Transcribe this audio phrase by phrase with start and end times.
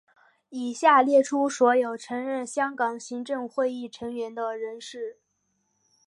[0.49, 5.17] 以下列出所有曾任香港行政会议成员的人士。